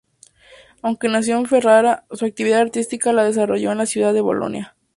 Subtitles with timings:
[0.81, 4.75] Aunque nació en Ferrara, su actividad artística la desarrolló en la ciudad de Bolonia.